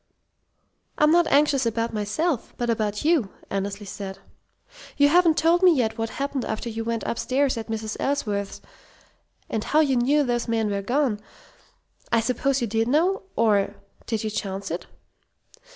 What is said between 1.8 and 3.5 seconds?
myself, but about you,"